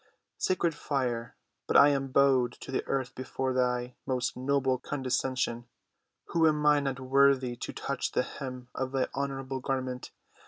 [0.39, 1.35] Sacred fire,
[1.67, 5.67] but I am bowed to the earth before thy most noble condescension,
[6.29, 10.09] who am not worthy to touch the hem of thy honorable garment.